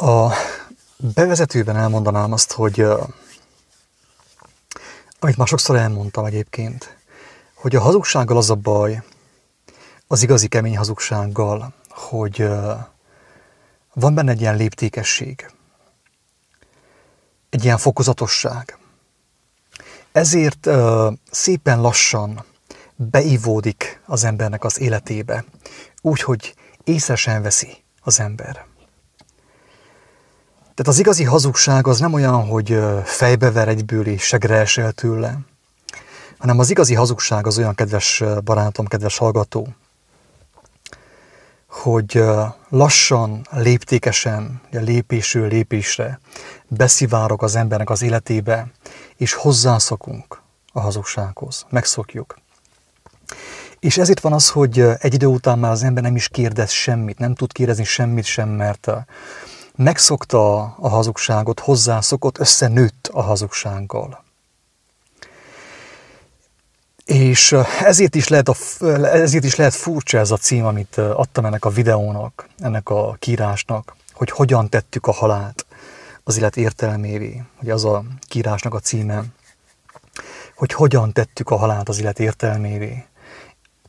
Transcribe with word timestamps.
A 0.00 0.32
bevezetőben 0.96 1.76
elmondanám 1.76 2.32
azt, 2.32 2.52
hogy 2.52 2.80
amit 5.20 5.36
már 5.36 5.46
sokszor 5.46 5.76
elmondtam 5.76 6.24
egyébként, 6.24 6.96
hogy 7.54 7.76
a 7.76 7.80
hazugsággal 7.80 8.36
az 8.36 8.50
a 8.50 8.54
baj, 8.54 9.02
az 10.06 10.22
igazi 10.22 10.48
kemény 10.48 10.76
hazugsággal, 10.76 11.72
hogy 11.88 12.48
van 13.94 14.14
benne 14.14 14.30
egy 14.30 14.40
ilyen 14.40 14.56
léptékesség, 14.56 15.50
egy 17.50 17.64
ilyen 17.64 17.78
fokozatosság. 17.78 18.78
Ezért 20.12 20.68
szépen 21.30 21.80
lassan 21.80 22.44
beivódik 22.96 24.02
az 24.06 24.24
embernek 24.24 24.64
az 24.64 24.80
életébe, 24.80 25.44
úgy, 26.00 26.20
hogy 26.20 26.54
észre 26.84 27.14
sem 27.14 27.42
veszi 27.42 27.82
az 28.00 28.20
ember. 28.20 28.67
Tehát 30.78 30.92
az 30.92 30.98
igazi 30.98 31.24
hazugság 31.24 31.86
az 31.86 31.98
nem 31.98 32.12
olyan, 32.12 32.46
hogy 32.46 32.78
fejbever 33.04 33.68
egyből 33.68 34.06
és 34.06 34.22
segre 34.22 34.54
esel 34.54 34.92
tőle, 34.92 35.38
hanem 36.38 36.58
az 36.58 36.70
igazi 36.70 36.94
hazugság 36.94 37.46
az 37.46 37.58
olyan, 37.58 37.74
kedves 37.74 38.22
barátom, 38.44 38.86
kedves 38.86 39.18
hallgató, 39.18 39.68
hogy 41.68 42.22
lassan, 42.68 43.46
léptékesen, 43.50 44.60
lépésről 44.70 45.48
lépésre 45.48 46.20
beszivárok 46.68 47.42
az 47.42 47.56
embernek 47.56 47.90
az 47.90 48.02
életébe, 48.02 48.70
és 49.16 49.32
hozzászokunk 49.32 50.42
a 50.72 50.80
hazugsághoz, 50.80 51.66
megszokjuk. 51.70 52.38
És 53.78 53.98
ezért 53.98 54.20
van 54.20 54.32
az, 54.32 54.50
hogy 54.50 54.80
egy 54.98 55.14
idő 55.14 55.26
után 55.26 55.58
már 55.58 55.70
az 55.70 55.82
ember 55.82 56.02
nem 56.02 56.16
is 56.16 56.28
kérdez 56.28 56.70
semmit, 56.70 57.18
nem 57.18 57.34
tud 57.34 57.52
kérdezni 57.52 57.84
semmit 57.84 58.24
sem, 58.24 58.48
mert 58.48 58.90
megszokta 59.78 60.62
a 60.62 60.88
hazugságot, 60.88 61.60
hozzászokott, 61.60 62.38
összenőtt 62.38 63.10
a 63.12 63.22
hazugsággal. 63.22 64.24
És 67.04 67.56
ezért 67.84 68.14
is, 68.14 68.28
lehet 68.28 68.48
a, 68.48 68.54
ezért 69.02 69.44
is 69.44 69.54
lehet 69.54 69.74
furcsa 69.74 70.18
ez 70.18 70.30
a 70.30 70.36
cím, 70.36 70.64
amit 70.64 70.98
adtam 70.98 71.44
ennek 71.44 71.64
a 71.64 71.70
videónak, 71.70 72.48
ennek 72.58 72.88
a 72.88 73.16
kírásnak, 73.18 73.96
hogy 74.12 74.30
hogyan 74.30 74.68
tettük 74.68 75.06
a 75.06 75.12
halált 75.12 75.66
az 76.24 76.36
élet 76.38 76.56
értelmévé. 76.56 77.42
Ugye 77.62 77.72
az 77.72 77.84
a 77.84 78.04
kírásnak 78.26 78.74
a 78.74 78.78
címe, 78.78 79.24
hogy 80.56 80.72
hogyan 80.72 81.12
tettük 81.12 81.50
a 81.50 81.56
halált 81.56 81.88
az 81.88 81.98
élet 81.98 82.18
értelmévé. 82.18 83.04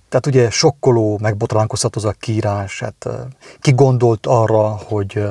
Tehát 0.10 0.26
ugye 0.26 0.50
sokkoló, 0.50 1.18
megbotránkoztató 1.22 2.08
a 2.08 2.12
kírás. 2.12 2.80
Hát, 2.80 3.10
ki 3.60 3.72
gondolt 3.72 4.26
arra, 4.26 4.68
hogy, 4.68 5.24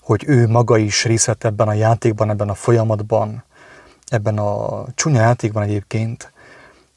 hogy 0.00 0.24
ő 0.26 0.48
maga 0.48 0.76
is 0.76 1.04
részt 1.04 1.36
ebben 1.38 1.68
a 1.68 1.72
játékban, 1.72 2.30
ebben 2.30 2.48
a 2.48 2.54
folyamatban, 2.54 3.44
ebben 4.06 4.38
a 4.38 4.84
csúnya 4.94 5.20
játékban 5.20 5.62
egyébként, 5.62 6.32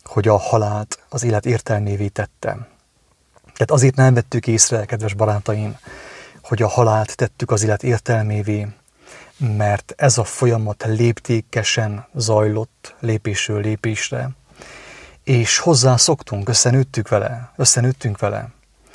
hogy 0.03 0.27
a 0.27 0.37
halált 0.37 0.99
az 1.09 1.23
élet 1.23 1.45
értelmévé 1.45 2.07
tette. 2.07 2.67
Tehát 3.43 3.71
azért 3.71 3.95
nem 3.95 4.13
vettük 4.13 4.47
észre, 4.47 4.85
kedves 4.85 5.13
barátaim, 5.13 5.77
hogy 6.43 6.61
a 6.61 6.67
halált 6.67 7.15
tettük 7.15 7.51
az 7.51 7.63
élet 7.63 7.83
értelmévé, 7.83 8.67
mert 9.37 9.93
ez 9.97 10.17
a 10.17 10.23
folyamat 10.23 10.83
léptékesen 10.87 12.07
zajlott 12.15 12.95
lépésről 12.99 13.61
lépésre, 13.61 14.29
és 15.27 15.57
hozzá 15.57 15.95
szoktunk, 15.95 16.49
összenőttük 16.49 17.09
vele, 17.09 17.51
összenőttünk 17.55 18.19
vele. 18.19 18.49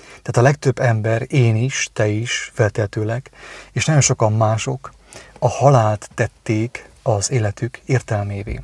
Tehát 0.07 0.37
a 0.37 0.43
legtöbb 0.43 0.79
ember, 0.79 1.27
én 1.29 1.57
is, 1.57 1.91
te 1.93 2.07
is, 2.09 2.51
felteltőleg, 2.55 3.31
és 3.73 3.85
nagyon 3.85 4.03
sokan 4.03 4.33
mások 4.33 4.93
a 5.39 5.49
halált 5.49 6.09
tették 6.15 6.89
az 7.03 7.31
életük 7.31 7.81
értelmévé. 7.85 8.61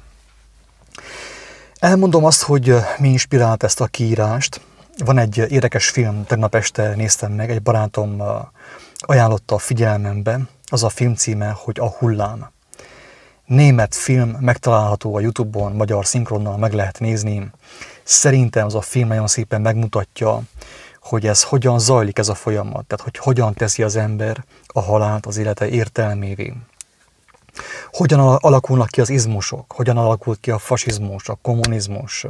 Elmondom 1.79 2.25
azt, 2.25 2.43
hogy 2.43 2.75
mi 2.99 3.09
inspirált 3.09 3.63
ezt 3.63 3.81
a 3.81 3.87
kiírást. 3.87 4.61
Van 5.05 5.19
egy 5.19 5.37
érdekes 5.37 5.89
film, 5.89 6.25
tegnap 6.25 6.55
este 6.55 6.95
néztem 6.95 7.33
meg, 7.33 7.51
egy 7.51 7.63
barátom 7.63 8.23
ajánlotta 8.97 9.55
a 9.55 9.59
figyelmembe, 9.59 10.41
az 10.65 10.83
a 10.83 10.89
film 10.89 11.15
címe, 11.15 11.51
hogy 11.57 11.81
A 11.81 11.89
hullám. 11.89 12.51
Német 13.49 13.95
film 13.95 14.37
megtalálható 14.41 15.15
a 15.15 15.21
Youtube-on, 15.21 15.73
magyar 15.73 16.07
szinkronnal 16.07 16.57
meg 16.57 16.73
lehet 16.73 17.01
nézni. 17.01 17.51
Szerintem 18.03 18.67
az 18.67 18.75
a 18.75 18.81
film 18.81 19.09
nagyon 19.09 19.27
szépen 19.27 19.61
megmutatja, 19.61 20.43
hogy 21.01 21.27
ez 21.27 21.43
hogyan 21.43 21.79
zajlik 21.79 22.19
ez 22.19 22.29
a 22.29 22.35
folyamat, 22.35 22.87
tehát 22.87 23.05
hogy 23.05 23.19
hogyan 23.19 23.55
teszi 23.55 23.83
az 23.83 23.97
ember 23.97 24.45
a 24.67 24.81
halált 24.81 25.27
az 25.27 25.37
élete 25.37 25.69
értelmévé. 25.69 26.55
Hogyan 27.93 28.21
alakulnak 28.21 28.89
ki 28.89 29.01
az 29.01 29.11
izmusok, 29.11 29.73
hogyan 29.73 29.97
alakult 29.97 30.41
ki 30.41 30.51
a 30.51 30.59
fasizmus, 30.59 31.29
a 31.29 31.39
kommunizmus, 31.43 32.27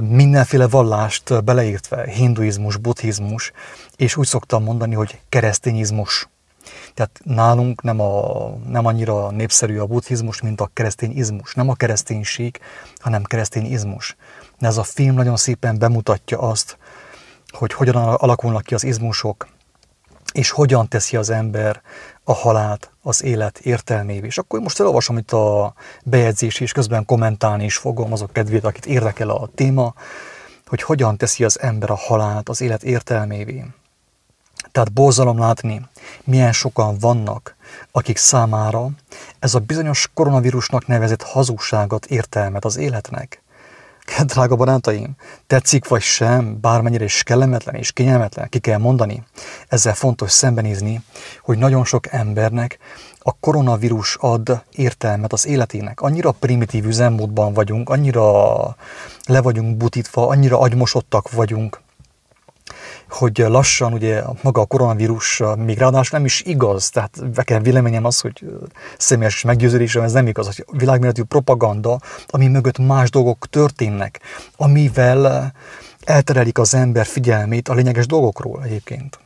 mindenféle 0.00 0.68
vallást 0.68 1.44
beleértve, 1.44 2.04
hinduizmus, 2.04 2.76
buddhizmus, 2.76 3.52
és 3.96 4.16
úgy 4.16 4.26
szoktam 4.26 4.62
mondani, 4.62 4.94
hogy 4.94 5.20
keresztényizmus. 5.28 6.28
Tehát 6.94 7.20
nálunk 7.24 7.82
nem, 7.82 8.00
a, 8.00 8.48
nem 8.66 8.86
annyira 8.86 9.30
népszerű 9.30 9.78
a 9.78 9.86
buddhizmus, 9.86 10.40
mint 10.40 10.60
a 10.60 10.70
keresztényizmus. 10.72 11.54
Nem 11.54 11.68
a 11.68 11.74
kereszténység, 11.74 12.60
hanem 12.98 13.22
keresztényizmus. 13.22 14.16
De 14.58 14.66
ez 14.66 14.76
a 14.76 14.82
film 14.82 15.14
nagyon 15.14 15.36
szépen 15.36 15.78
bemutatja 15.78 16.38
azt, 16.38 16.78
hogy 17.48 17.72
hogyan 17.72 17.96
alakulnak 17.96 18.62
ki 18.62 18.74
az 18.74 18.84
izmusok, 18.84 19.48
és 20.32 20.50
hogyan 20.50 20.88
teszi 20.88 21.16
az 21.16 21.30
ember 21.30 21.82
a 22.24 22.32
halált 22.32 22.92
az 23.02 23.22
élet 23.22 23.58
értelmévé. 23.58 24.26
És 24.26 24.38
akkor 24.38 24.60
most 24.60 24.80
elolvasom 24.80 25.16
itt 25.16 25.32
a 25.32 25.74
bejegyzés, 26.04 26.60
és 26.60 26.72
közben 26.72 27.04
kommentálni 27.04 27.64
is 27.64 27.76
fogom 27.76 28.12
azok 28.12 28.32
kedvét, 28.32 28.64
akit 28.64 28.86
érdekel 28.86 29.30
a 29.30 29.48
téma, 29.54 29.94
hogy 30.66 30.82
hogyan 30.82 31.16
teszi 31.16 31.44
az 31.44 31.60
ember 31.60 31.90
a 31.90 31.96
halált 31.96 32.48
az 32.48 32.60
élet 32.60 32.82
értelmévé. 32.82 33.64
Tehát 34.72 34.92
borzalom 34.92 35.38
látni, 35.38 35.88
milyen 36.24 36.52
sokan 36.52 36.98
vannak, 36.98 37.56
akik 37.90 38.16
számára 38.16 38.88
ez 39.38 39.54
a 39.54 39.58
bizonyos 39.58 40.10
koronavírusnak 40.14 40.86
nevezett 40.86 41.22
hazugságot 41.22 42.06
értelmet 42.06 42.64
az 42.64 42.76
életnek. 42.76 43.42
Drága 44.24 44.56
barátaim, 44.56 45.10
tetszik 45.46 45.88
vagy 45.88 46.00
sem, 46.00 46.60
bármennyire 46.60 47.04
is 47.04 47.22
kellemetlen 47.22 47.74
és 47.74 47.92
kényelmetlen, 47.92 48.48
ki 48.48 48.58
kell 48.58 48.78
mondani, 48.78 49.22
ezzel 49.68 49.94
fontos 49.94 50.30
szembenézni, 50.30 51.02
hogy 51.42 51.58
nagyon 51.58 51.84
sok 51.84 52.12
embernek 52.12 52.78
a 53.18 53.32
koronavírus 53.40 54.16
ad 54.20 54.64
értelmet 54.70 55.32
az 55.32 55.46
életének. 55.46 56.00
Annyira 56.00 56.30
primitív 56.30 56.86
üzemmódban 56.86 57.52
vagyunk, 57.52 57.88
annyira 57.88 58.76
le 59.26 59.40
vagyunk 59.40 59.76
butítva, 59.76 60.28
annyira 60.28 60.58
agymosottak 60.58 61.30
vagyunk, 61.30 61.81
hogy 63.12 63.38
lassan 63.48 63.92
ugye 63.92 64.22
maga 64.42 64.60
a 64.60 64.64
koronavírus 64.64 65.42
még 65.56 65.78
ráadásul 65.78 66.18
nem 66.18 66.24
is 66.24 66.42
igaz, 66.42 66.90
tehát 66.90 67.18
nekem 67.34 67.62
véleményem 67.62 68.04
az, 68.04 68.20
hogy 68.20 68.44
személyes 68.98 69.42
meggyőződésem 69.42 70.02
ez 70.02 70.12
nem 70.12 70.26
igaz, 70.26 70.46
hogy 70.46 70.64
világméretű 70.78 71.22
propaganda, 71.22 71.98
ami 72.26 72.48
mögött 72.48 72.78
más 72.78 73.10
dolgok 73.10 73.46
történnek, 73.50 74.20
amivel 74.56 75.52
elterelik 76.04 76.58
az 76.58 76.74
ember 76.74 77.06
figyelmét 77.06 77.68
a 77.68 77.74
lényeges 77.74 78.06
dolgokról 78.06 78.62
egyébként. 78.64 79.18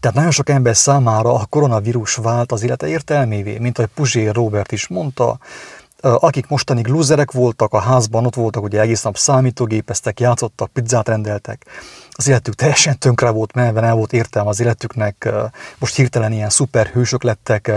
Tehát 0.00 0.16
nagyon 0.16 0.30
sok 0.30 0.48
ember 0.48 0.76
számára 0.76 1.34
a 1.34 1.44
koronavírus 1.44 2.14
vált 2.14 2.52
az 2.52 2.62
élete 2.62 2.88
értelmévé, 2.88 3.58
mint 3.58 3.78
ahogy 3.78 3.90
Puzsér 3.94 4.34
Robert 4.34 4.72
is 4.72 4.86
mondta, 4.86 5.38
akik 6.14 6.48
mostanig 6.48 6.86
lúzerek 6.86 7.32
voltak, 7.32 7.72
a 7.72 7.78
házban 7.78 8.26
ott 8.26 8.34
voltak, 8.34 8.62
ugye 8.62 8.80
egész 8.80 9.02
nap 9.02 9.16
számítógépeztek, 9.16 10.20
játszottak, 10.20 10.70
pizzát 10.72 11.08
rendeltek, 11.08 11.66
az 12.10 12.28
életük 12.28 12.54
teljesen 12.54 12.98
tönkre 12.98 13.30
volt 13.30 13.54
menve, 13.54 13.82
el 13.82 13.94
volt 13.94 14.12
értelme 14.12 14.48
az 14.48 14.60
életüknek, 14.60 15.28
most 15.78 15.96
hirtelen 15.96 16.32
ilyen 16.32 16.50
szuperhősök 16.50 17.22
lettek, 17.22 17.72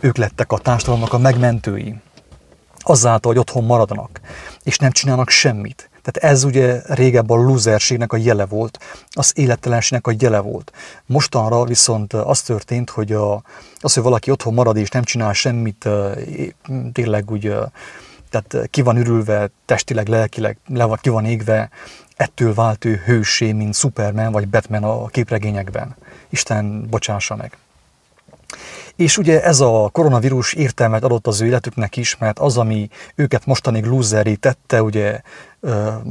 ők 0.00 0.16
lettek 0.16 0.52
a 0.52 0.58
társadalomnak 0.58 1.12
a 1.12 1.18
megmentői, 1.18 1.94
azáltal, 2.78 3.32
hogy 3.32 3.40
otthon 3.40 3.64
maradnak, 3.64 4.20
és 4.62 4.78
nem 4.78 4.90
csinálnak 4.90 5.28
semmit. 5.28 5.90
Tehát 6.02 6.32
ez 6.32 6.44
ugye 6.44 6.80
régebb 6.86 7.30
a 7.30 7.34
lúzerségnek 7.34 8.12
a 8.12 8.16
jele 8.16 8.46
volt, 8.46 8.78
az 9.10 9.32
élettelenségnek 9.34 10.06
a 10.06 10.16
jele 10.18 10.38
volt. 10.38 10.72
Mostanra 11.06 11.64
viszont 11.64 12.12
az 12.12 12.42
történt, 12.42 12.90
hogy 12.90 13.12
a, 13.12 13.42
az, 13.80 13.94
hogy 13.94 14.02
valaki 14.02 14.30
otthon 14.30 14.54
marad 14.54 14.76
és 14.76 14.88
nem 14.88 15.02
csinál 15.02 15.32
semmit, 15.32 15.88
tényleg 16.92 17.30
úgy, 17.30 17.54
tehát 18.30 18.70
ki 18.70 18.82
van 18.82 18.96
ürülve, 18.96 19.50
testileg, 19.64 20.08
lelkileg, 20.08 20.58
le 20.66 20.84
van, 20.84 20.98
ki 21.00 21.08
van 21.08 21.24
égve, 21.24 21.70
ettől 22.16 22.54
vált 22.54 22.84
ő 22.84 23.02
hősé, 23.04 23.52
mint 23.52 23.74
Superman 23.74 24.32
vagy 24.32 24.48
Batman 24.48 24.84
a 24.84 25.06
képregényekben. 25.06 25.96
Isten 26.30 26.86
bocsássa 26.90 27.36
meg. 27.36 27.56
És 29.02 29.18
ugye 29.18 29.42
ez 29.42 29.60
a 29.60 29.88
koronavírus 29.92 30.52
értelmet 30.52 31.04
adott 31.04 31.26
az 31.26 31.40
ő 31.40 31.46
életüknek 31.46 31.96
is, 31.96 32.16
mert 32.16 32.38
az, 32.38 32.58
ami 32.58 32.88
őket 33.14 33.46
mostanig 33.46 33.84
lúzeri 33.84 34.36
tette, 34.36 34.82
ugye 34.82 35.20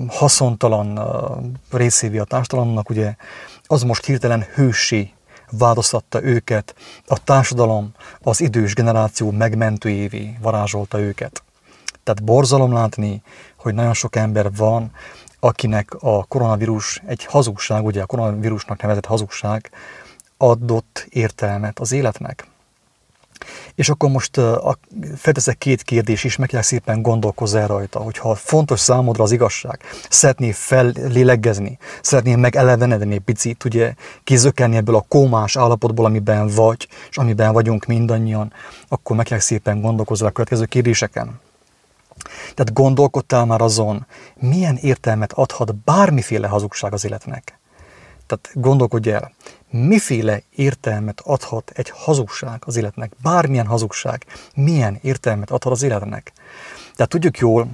haszontalan 0.08 1.00
részévé 1.72 2.18
a 2.18 2.24
társadalomnak, 2.24 2.90
ugye 2.90 3.16
az 3.64 3.84
most 3.84 4.06
hirtelen 4.06 4.46
hősé 4.54 5.14
változtatta 5.52 6.24
őket, 6.24 6.76
a 7.08 7.24
társadalom, 7.24 7.92
az 8.22 8.42
idős 8.42 8.74
generáció 8.74 9.32
megmentőjévé 9.32 10.38
varázsolta 10.42 11.00
őket. 11.00 11.44
Tehát 12.04 12.24
borzalom 12.24 12.74
látni, 12.74 13.22
hogy 13.58 13.74
nagyon 13.74 13.94
sok 13.94 14.16
ember 14.16 14.56
van, 14.56 14.92
akinek 15.40 15.96
a 16.00 16.24
koronavírus 16.24 17.02
egy 17.06 17.26
hazugság, 17.26 17.86
ugye 17.86 18.02
a 18.02 18.06
koronavírusnak 18.06 18.82
nevezett 18.82 19.06
hazugság 19.06 19.72
adott 20.38 21.06
értelmet 21.10 21.80
az 21.80 21.92
életnek. 21.92 22.51
És 23.76 23.90
akkor 23.90 24.10
most 24.10 24.38
uh, 24.38 24.72
felteszek 25.16 25.58
két 25.58 25.82
kérdés 25.82 26.24
is, 26.24 26.36
meg 26.36 26.58
szépen 26.62 27.02
gondolkozz 27.02 27.56
el 27.56 27.68
rajta, 27.68 28.00
hogyha 28.00 28.36
fontos 28.36 28.80
számodra 28.80 29.24
az 29.24 29.32
igazság, 29.32 29.80
szeretnél 30.10 30.54
fellélegezni, 30.54 31.78
szeretnél 32.02 32.38
megelevenedni 32.38 33.14
egy 33.14 33.20
picit, 33.20 33.64
ugye 33.64 33.94
kizökkenni 34.24 34.76
ebből 34.76 34.96
a 34.96 35.06
kómás 35.08 35.56
állapotból, 35.56 36.06
amiben 36.06 36.48
vagy, 36.48 36.88
és 37.10 37.18
amiben 37.18 37.54
vagyunk 37.54 37.86
mindannyian, 37.86 38.54
akkor 38.88 39.16
meg 39.16 39.40
szépen 39.40 39.82
gondolkozz 39.82 40.22
a 40.22 40.30
következő 40.30 40.66
kérdéseken. 40.66 41.40
Tehát 42.54 42.74
gondolkodtál 42.74 43.46
már 43.46 43.62
azon, 43.62 44.06
milyen 44.36 44.78
értelmet 44.82 45.34
adhat 45.34 45.76
bármiféle 45.76 46.48
hazugság 46.48 46.94
az 46.94 47.06
életnek? 47.06 47.60
Tehát 48.28 48.50
gondolkodj 48.54 49.12
el, 49.12 49.32
miféle 49.72 50.42
értelmet 50.56 51.22
adhat 51.24 51.72
egy 51.76 51.90
hazugság 51.90 52.62
az 52.66 52.76
életnek? 52.76 53.12
Bármilyen 53.22 53.66
hazugság, 53.66 54.26
milyen 54.56 55.00
értelmet 55.02 55.52
adhat 55.52 55.74
az 55.74 55.84
életnek? 55.84 56.34
Tehát 56.96 57.12
tudjuk 57.12 57.38
jól, 57.38 57.68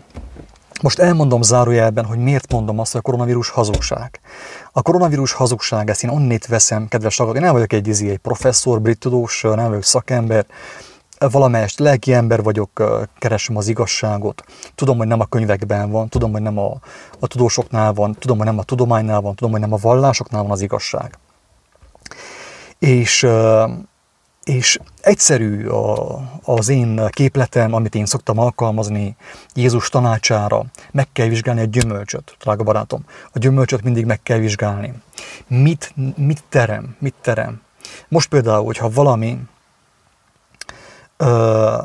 most 0.81 0.99
elmondom 0.99 1.41
zárójelben, 1.41 2.05
hogy 2.05 2.17
miért 2.17 2.51
mondom 2.51 2.79
azt, 2.79 2.91
hogy 2.91 2.99
a 2.99 3.03
koronavírus 3.03 3.49
hazugság. 3.49 4.19
A 4.71 4.81
koronavírus 4.81 5.31
hazugság, 5.31 5.89
ezt 5.89 6.03
én 6.03 6.09
onnét 6.09 6.45
veszem, 6.45 6.87
kedves 6.87 7.17
hallgatók, 7.17 7.41
én 7.41 7.45
nem 7.45 7.55
vagyok 7.55 7.73
egy, 7.73 7.89
egy 7.89 8.17
professzor, 8.17 8.81
brit 8.81 8.99
tudós, 8.99 9.41
nem 9.41 9.67
vagyok 9.67 9.83
szakember, 9.83 10.45
valamelyest 11.19 11.79
lelki 11.79 12.13
ember 12.13 12.43
vagyok, 12.43 12.83
keresem 13.19 13.57
az 13.57 13.67
igazságot. 13.67 14.43
Tudom, 14.75 14.97
hogy 14.97 15.07
nem 15.07 15.19
a 15.19 15.25
könyvekben 15.25 15.91
van, 15.91 16.09
tudom, 16.09 16.31
hogy 16.31 16.41
nem 16.41 16.57
a, 16.57 16.79
a 17.19 17.27
tudósoknál 17.27 17.93
van, 17.93 18.15
tudom, 18.19 18.37
hogy 18.37 18.45
nem 18.45 18.59
a 18.59 18.63
tudománynál 18.63 19.21
van, 19.21 19.35
tudom, 19.35 19.51
hogy 19.51 19.61
nem 19.61 19.73
a 19.73 19.77
vallásoknál 19.77 20.41
van 20.41 20.51
az 20.51 20.61
igazság. 20.61 21.17
És, 22.79 23.27
és 24.43 24.79
egyszerű 25.01 25.67
az 26.43 26.69
én 26.69 27.07
képletem, 27.09 27.73
amit 27.73 27.95
én 27.95 28.05
szoktam 28.05 28.39
alkalmazni 28.39 29.15
Jézus 29.53 29.89
tanácsára, 29.89 30.65
meg 30.91 31.07
kell 31.13 31.27
vizsgálni 31.27 31.61
a 31.61 31.65
gyümölcsöt, 31.65 32.35
drága 32.39 32.63
barátom. 32.63 33.05
A 33.33 33.39
gyümölcsöt 33.39 33.83
mindig 33.83 34.05
meg 34.05 34.23
kell 34.23 34.37
vizsgálni. 34.37 34.93
Mit, 35.47 35.93
mit 36.15 36.43
terem, 36.49 36.95
mit 36.99 37.15
terem. 37.21 37.61
Most 38.07 38.29
például, 38.29 38.65
hogyha 38.65 38.89
valami 38.89 39.39
ö, 41.17 41.81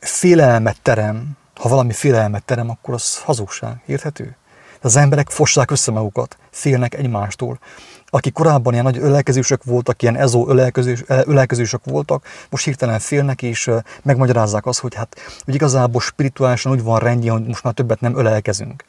félelmet 0.00 0.80
terem, 0.82 1.36
ha 1.54 1.68
valami 1.68 1.92
félelmet 1.92 2.44
terem, 2.44 2.70
akkor 2.70 2.94
az 2.94 3.22
hazugság, 3.22 3.82
érthető? 3.86 4.36
Az 4.80 4.96
emberek 4.96 5.30
fossák 5.30 5.70
össze 5.70 5.92
magukat, 5.92 6.36
félnek 6.50 6.94
egymástól. 6.94 7.58
Akik 8.06 8.32
korábban 8.32 8.72
ilyen 8.72 8.84
nagy 8.84 8.98
ölelkezősök 8.98 9.64
voltak, 9.64 10.02
ilyen 10.02 10.16
ezó 10.16 10.48
ölelkezős, 10.48 11.04
ölelkezősök 11.06 11.84
voltak, 11.84 12.24
most 12.50 12.64
hirtelen 12.64 12.98
félnek, 12.98 13.42
és 13.42 13.70
megmagyarázzák 14.02 14.66
azt, 14.66 14.80
hogy 14.80 14.94
hát 14.94 15.16
hogy 15.44 15.54
igazából 15.54 16.00
spirituálisan 16.00 16.72
úgy 16.72 16.82
van 16.82 16.98
rendjén, 16.98 17.32
hogy 17.32 17.46
most 17.46 17.64
már 17.64 17.74
többet 17.74 18.00
nem 18.00 18.18
ölelkezünk. 18.18 18.84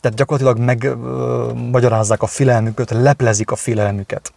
Tehát 0.00 0.16
gyakorlatilag 0.16 0.58
megmagyarázzák 0.58 2.22
a 2.22 2.26
félelmüket, 2.26 2.90
leplezik 2.90 3.50
a 3.50 3.56
félelmüket. 3.56 4.32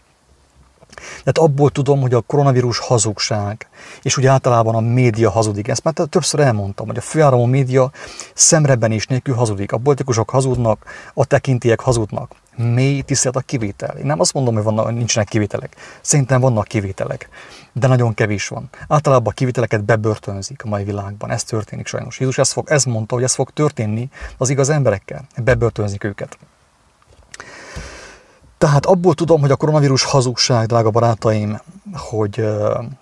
Tehát 1.09 1.37
abból 1.37 1.69
tudom, 1.69 2.01
hogy 2.01 2.13
a 2.13 2.21
koronavírus 2.21 2.79
hazugság, 2.79 3.67
és 4.01 4.17
úgy 4.17 4.25
általában 4.25 4.75
a 4.75 4.79
média 4.79 5.29
hazudik. 5.29 5.67
Ezt 5.67 5.83
már 5.83 5.93
többször 6.09 6.39
elmondtam, 6.39 6.87
hogy 6.87 6.97
a 6.97 7.01
főáramú 7.01 7.45
média 7.45 7.91
szemreben 8.33 8.91
is 8.91 9.07
nélkül 9.07 9.35
hazudik. 9.35 9.71
A 9.71 9.77
politikusok 9.77 10.29
hazudnak, 10.29 10.85
a 11.13 11.25
tekintiek 11.25 11.79
hazudnak. 11.79 12.31
Mély 12.57 13.01
tisztelet 13.01 13.35
a 13.35 13.39
kivétel. 13.39 13.97
Én 13.97 14.05
nem 14.05 14.19
azt 14.19 14.33
mondom, 14.33 14.53
hogy 14.53 14.63
vannak, 14.63 14.91
nincsenek 14.91 15.27
kivételek. 15.27 15.75
Szerintem 16.01 16.41
vannak 16.41 16.67
kivételek, 16.67 17.29
de 17.73 17.87
nagyon 17.87 18.13
kevés 18.13 18.47
van. 18.47 18.69
Általában 18.87 19.27
a 19.27 19.35
kivételeket 19.35 19.83
bebörtönzik 19.83 20.63
a 20.63 20.67
mai 20.67 20.83
világban. 20.83 21.31
Ez 21.31 21.43
történik 21.43 21.87
sajnos. 21.87 22.19
Jézus 22.19 22.37
ezt, 22.37 22.51
fog, 22.51 22.69
ezt 22.69 22.85
mondta, 22.85 23.15
hogy 23.15 23.23
ez 23.23 23.33
fog 23.33 23.49
történni 23.49 24.09
az 24.37 24.49
igaz 24.49 24.69
emberekkel. 24.69 25.27
Bebörtönzik 25.43 26.03
őket. 26.03 26.37
Tehát 28.57 28.85
abból 28.85 29.13
tudom, 29.13 29.41
hogy 29.41 29.51
a 29.51 29.55
koronavírus 29.55 30.03
hazugság, 30.03 30.65
drága 30.65 30.89
barátaim, 30.89 31.61
hogy 31.93 32.47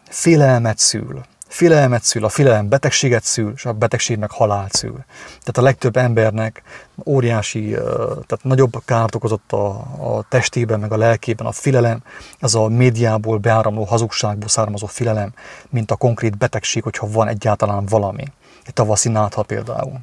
félelmet 0.09 0.77
szül. 0.77 1.21
Félelmet 1.47 2.03
szül, 2.03 2.25
a 2.25 2.29
félelem 2.29 2.69
betegséget 2.69 3.23
szül, 3.23 3.51
és 3.55 3.65
a 3.65 3.73
betegség 3.73 4.17
meg 4.17 4.31
halált 4.31 4.73
szül. 4.73 5.05
Tehát 5.27 5.57
a 5.57 5.61
legtöbb 5.61 5.97
embernek 5.97 6.63
óriási, 7.05 7.69
tehát 8.05 8.39
nagyobb 8.41 8.81
kárt 8.85 9.15
okozott 9.15 9.51
a, 9.51 9.67
a 9.99 10.25
testében, 10.29 10.79
meg 10.79 10.91
a 10.91 10.97
lelkében 10.97 11.47
a 11.47 11.51
félelem, 11.51 12.03
ez 12.39 12.53
a 12.53 12.67
médiából 12.67 13.37
beáramló 13.37 13.83
hazugságból 13.83 14.49
származó 14.49 14.85
félelem, 14.85 15.33
mint 15.69 15.91
a 15.91 15.95
konkrét 15.95 16.37
betegség, 16.37 16.83
hogyha 16.83 17.07
van 17.11 17.27
egyáltalán 17.27 17.85
valami. 17.85 18.23
Egy 18.65 18.73
tavaszi 18.73 19.09
nátha 19.09 19.43
például. 19.43 19.99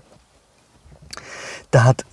Tehát 1.69 2.07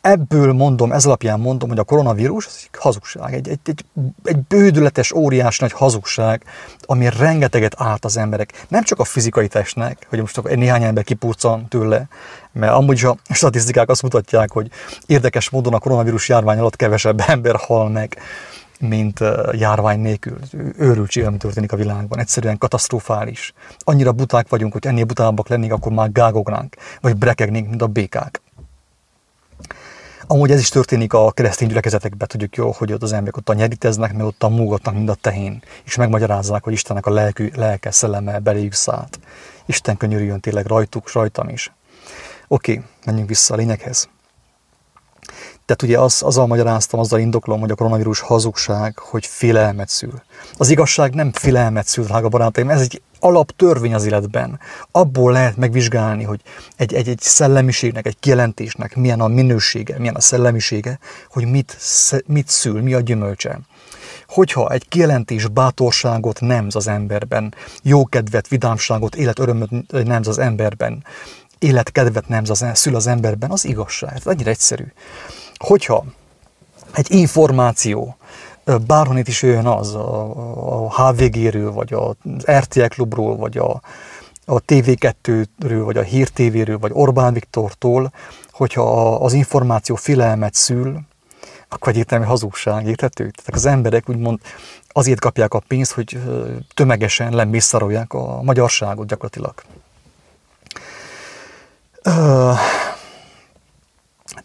ebből 0.00 0.52
mondom, 0.52 0.92
ez 0.92 1.06
alapján 1.06 1.40
mondom, 1.40 1.68
hogy 1.68 1.78
a 1.78 1.84
koronavírus 1.84 2.46
az 2.46 2.54
egy 2.62 2.80
hazugság, 2.80 3.34
egy, 3.34 3.48
egy, 3.48 3.58
egy, 3.64 3.84
egy 4.24 4.38
bődületes, 4.38 5.12
óriás 5.12 5.58
nagy 5.58 5.72
hazugság, 5.72 6.44
ami 6.80 7.08
rengeteget 7.18 7.74
árt 7.76 8.04
az 8.04 8.16
emberek. 8.16 8.64
Nem 8.68 8.82
csak 8.82 8.98
a 8.98 9.04
fizikai 9.04 9.48
testnek, 9.48 10.06
hogy 10.08 10.20
most 10.20 10.40
egy 10.44 10.58
néhány 10.58 10.82
ember 10.82 11.04
kipurcan 11.04 11.68
tőle, 11.68 12.08
mert 12.52 12.72
amúgy 12.72 13.04
a 13.04 13.16
statisztikák 13.34 13.88
azt 13.88 14.02
mutatják, 14.02 14.52
hogy 14.52 14.70
érdekes 15.06 15.50
módon 15.50 15.74
a 15.74 15.78
koronavírus 15.78 16.28
járvány 16.28 16.58
alatt 16.58 16.76
kevesebb 16.76 17.22
ember 17.26 17.56
hal 17.56 17.88
meg, 17.88 18.16
mint 18.80 19.20
járvány 19.52 20.00
nélkül. 20.00 20.38
Őrültség, 20.76 21.24
ami 21.24 21.36
történik 21.36 21.72
a 21.72 21.76
világban. 21.76 22.18
Egyszerűen 22.18 22.58
katasztrofális. 22.58 23.52
Annyira 23.78 24.12
buták 24.12 24.48
vagyunk, 24.48 24.72
hogy 24.72 24.86
ennél 24.86 25.04
butábbak 25.04 25.48
lennénk, 25.48 25.72
akkor 25.72 25.92
már 25.92 26.12
gágognánk, 26.12 26.76
vagy 27.00 27.16
brekegnénk, 27.16 27.68
mint 27.68 27.82
a 27.82 27.86
békák. 27.86 28.40
Amúgy 30.32 30.50
ez 30.50 30.60
is 30.60 30.68
történik 30.68 31.12
a 31.12 31.30
keresztény 31.30 31.68
gyülekezetekben, 31.68 32.28
tudjuk 32.28 32.56
jó, 32.56 32.70
hogy 32.70 32.92
ott 32.92 33.02
az 33.02 33.12
emberek 33.12 33.36
ott 33.36 33.54
nyeríteznek, 33.54 34.12
mert 34.12 34.24
ott 34.24 34.42
a 34.42 34.48
múgatnak, 34.48 34.94
mind 34.94 35.08
a 35.08 35.14
tehén, 35.14 35.62
és 35.84 35.96
megmagyarázzák, 35.96 36.64
hogy 36.64 36.72
Istennek 36.72 37.06
a 37.06 37.10
lelkű, 37.10 37.50
lelke 37.54 37.90
szelleme 37.90 38.38
beléjük 38.38 38.72
szállt. 38.72 39.18
Isten 39.66 39.96
könyörüljön 39.96 40.40
tényleg 40.40 40.66
rajtuk, 40.66 41.12
rajtam 41.12 41.48
is. 41.48 41.72
Oké, 42.48 42.82
menjünk 43.04 43.28
vissza 43.28 43.54
a 43.54 43.56
lényeghez. 43.56 44.08
Tehát 45.64 45.82
ugye 45.82 45.98
az, 45.98 46.22
azzal 46.22 46.46
magyaráztam, 46.46 47.00
azzal 47.00 47.20
indoklom, 47.20 47.60
hogy 47.60 47.70
a 47.70 47.74
koronavírus 47.74 48.20
hazugság, 48.20 48.98
hogy 48.98 49.26
félelmet 49.26 49.88
szül. 49.88 50.22
Az 50.56 50.70
igazság 50.70 51.14
nem 51.14 51.32
félelmet 51.32 51.86
szül, 51.86 52.04
drága 52.04 52.28
barátaim, 52.28 52.70
ez 52.70 52.80
egy 52.80 53.02
alaptörvény 53.20 53.94
az 53.94 54.04
életben. 54.04 54.60
Abból 54.90 55.32
lehet 55.32 55.56
megvizsgálni, 55.56 56.24
hogy 56.24 56.40
egy, 56.76 56.94
egy, 56.94 57.08
egy 57.08 57.20
szellemiségnek, 57.20 58.06
egy 58.06 58.18
kijelentésnek 58.20 58.96
milyen 58.96 59.20
a 59.20 59.28
minősége, 59.28 59.98
milyen 59.98 60.14
a 60.14 60.20
szellemisége, 60.20 60.98
hogy 61.30 61.46
mit, 61.46 61.76
mit 62.26 62.48
szül, 62.48 62.82
mi 62.82 62.94
a 62.94 63.00
gyümölcse. 63.00 63.60
Hogyha 64.26 64.70
egy 64.70 64.88
kijelentés 64.88 65.48
bátorságot 65.48 66.40
nemz 66.40 66.76
az 66.76 66.86
emberben, 66.86 67.54
jókedvet, 67.82 68.48
vidámságot, 68.48 69.14
életörömöt 69.14 69.70
nemz 70.04 70.28
az 70.28 70.38
emberben, 70.38 71.04
életkedvet 71.58 72.28
nemz 72.28 72.50
az, 72.50 72.64
szül 72.74 72.94
az 72.94 73.06
emberben, 73.06 73.50
az 73.50 73.64
igazság. 73.64 74.12
Ez 74.14 74.26
annyira 74.26 74.50
egyszerű. 74.50 74.84
Hogyha 75.56 76.04
egy 76.92 77.10
információ, 77.10 78.16
bárhonnét 78.86 79.28
is 79.28 79.42
jöjjön 79.42 79.66
az, 79.66 79.94
a, 79.94 80.30
a 80.84 81.02
HVG-ről, 81.02 81.72
vagy 81.72 81.92
az 81.92 82.50
RTL 82.50 82.84
klubról, 82.84 83.36
vagy 83.36 83.58
a, 83.58 83.80
a 84.44 84.60
TV2-ről, 84.60 85.80
vagy 85.84 85.96
a 85.96 86.02
Hír 86.02 86.28
TV-ről, 86.28 86.78
vagy 86.78 86.90
Orbán 86.94 87.32
Viktortól, 87.32 88.12
hogyha 88.50 89.14
az 89.14 89.32
információ 89.32 89.94
filelmet 89.94 90.54
szül, 90.54 91.00
akkor 91.68 91.88
egyértelmű 91.88 92.24
hazugság, 92.24 92.86
érthető? 92.86 93.30
Tehát 93.30 93.54
az 93.54 93.66
emberek 93.66 94.08
úgymond 94.08 94.38
azért 94.88 95.20
kapják 95.20 95.54
a 95.54 95.62
pénzt, 95.68 95.92
hogy 95.92 96.18
tömegesen 96.74 97.34
lemészárolják 97.34 98.12
a 98.12 98.42
magyarságot 98.42 99.06
gyakorlatilag. 99.06 99.54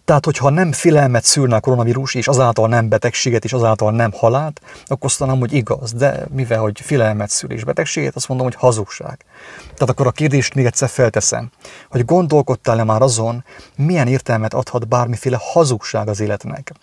Tehát, 0.05 0.25
hogyha 0.25 0.49
nem 0.49 0.71
félelmet 0.71 1.23
szülne 1.23 1.55
a 1.55 1.59
koronavírus, 1.59 2.13
és 2.15 2.27
azáltal 2.27 2.67
nem 2.67 2.89
betegséget, 2.89 3.43
és 3.43 3.53
azáltal 3.53 3.91
nem 3.91 4.11
halált, 4.11 4.61
akkor 4.85 5.09
azt 5.09 5.19
mondom, 5.19 5.39
hogy 5.39 5.53
igaz. 5.53 5.93
De 5.93 6.25
mivel, 6.31 6.59
hogy 6.59 6.79
félelmet 6.79 7.29
szül 7.29 7.51
és 7.51 7.63
betegséget, 7.63 8.15
azt 8.15 8.27
mondom, 8.27 8.45
hogy 8.45 8.55
hazugság. 8.55 9.25
Tehát 9.63 9.89
akkor 9.89 10.07
a 10.07 10.11
kérdést 10.11 10.53
még 10.53 10.65
egyszer 10.65 10.89
felteszem, 10.89 11.49
hogy 11.89 12.05
gondolkodtál-e 12.05 12.83
már 12.83 13.01
azon, 13.01 13.43
milyen 13.75 14.07
értelmet 14.07 14.53
adhat 14.53 14.87
bármiféle 14.87 15.39
hazugság 15.41 16.07
az 16.07 16.19
életnek? 16.19 16.73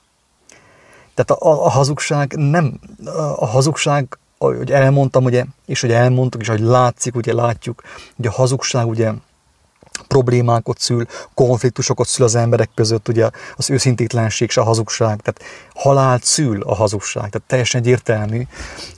Tehát 1.15 1.43
a, 1.43 1.65
a 1.65 1.69
hazugság 1.69 2.33
nem, 2.37 2.81
a 3.37 3.47
hazugság 3.47 4.19
hogy 4.39 4.73
elmondtam, 4.73 5.25
ugye, 5.25 5.45
és 5.67 5.81
hogy 5.81 5.93
elmondtuk, 5.93 6.41
és 6.41 6.49
hogy 6.49 6.61
látszik, 6.61 7.15
ugye 7.15 7.33
látjuk, 7.33 7.83
hogy 8.17 8.27
a 8.27 8.31
hazugság 8.31 8.87
ugye 8.87 9.13
problémákat 10.13 10.79
szül, 10.79 11.07
konfliktusokat 11.35 12.07
szül 12.07 12.25
az 12.25 12.35
emberek 12.35 12.71
között, 12.75 13.09
ugye 13.09 13.31
az 13.57 13.71
őszintétlenség 13.71 14.49
és 14.49 14.57
a 14.57 14.63
hazugság, 14.63 15.21
tehát 15.21 15.43
halált 15.75 16.25
szül 16.25 16.63
a 16.63 16.75
hazugság, 16.75 17.31
tehát 17.31 17.49
teljesen 17.49 17.81
egyértelmű, 17.81 18.43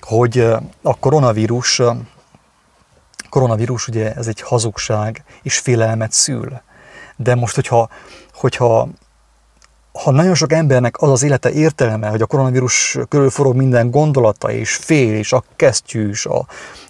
hogy 0.00 0.38
a 0.82 0.98
koronavírus, 1.00 1.82
koronavírus 3.30 3.88
ugye 3.88 4.14
ez 4.14 4.26
egy 4.26 4.40
hazugság 4.40 5.24
és 5.42 5.58
félelmet 5.58 6.12
szül. 6.12 6.62
De 7.16 7.34
most, 7.34 7.54
hogyha, 7.54 7.88
hogyha 8.32 8.88
ha 10.02 10.10
nagyon 10.10 10.34
sok 10.34 10.52
embernek 10.52 11.02
az 11.02 11.10
az 11.10 11.22
élete 11.22 11.50
értelme, 11.52 12.08
hogy 12.08 12.22
a 12.22 12.26
koronavírus 12.26 12.98
körül 13.08 13.30
forog 13.30 13.56
minden 13.56 13.90
gondolata, 13.90 14.50
és 14.50 14.74
fél, 14.74 15.14
és 15.14 15.32
a 15.32 15.44
kesztyűs, 15.56 16.26
a, 16.26 16.46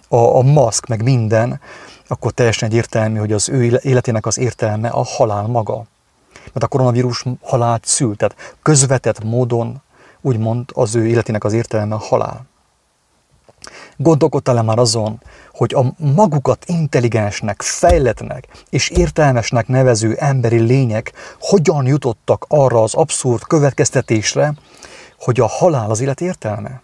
a, 0.07 0.37
a 0.37 0.41
maszk, 0.41 0.87
meg 0.87 1.03
minden, 1.03 1.59
akkor 2.07 2.31
teljesen 2.31 2.69
egyértelmű, 2.69 3.19
hogy 3.19 3.31
az 3.31 3.49
ő 3.49 3.79
életének 3.83 4.25
az 4.25 4.37
értelme 4.37 4.89
a 4.89 5.03
halál 5.03 5.47
maga. 5.47 5.85
Mert 6.43 6.63
a 6.63 6.67
koronavírus 6.67 7.25
halált 7.41 7.85
szül, 7.85 8.15
tehát 8.15 8.55
közvetett 8.61 9.23
módon 9.23 9.81
úgymond 10.21 10.69
az 10.73 10.95
ő 10.95 11.07
életének 11.07 11.43
az 11.43 11.53
értelme 11.53 11.95
a 11.95 11.99
halál. 11.99 12.45
Gondolkodtál-e 13.97 14.61
már 14.61 14.77
azon, 14.79 15.21
hogy 15.53 15.73
a 15.73 15.93
magukat 15.97 16.65
intelligensnek, 16.65 17.61
fejletnek 17.61 18.47
és 18.69 18.89
értelmesnek 18.89 19.67
nevező 19.67 20.15
emberi 20.19 20.59
lények 20.59 21.13
hogyan 21.39 21.85
jutottak 21.85 22.45
arra 22.47 22.83
az 22.83 22.93
abszurd 22.93 23.43
következtetésre, 23.43 24.53
hogy 25.19 25.39
a 25.39 25.47
halál 25.47 25.89
az 25.89 25.99
élet 26.01 26.21
értelme? 26.21 26.81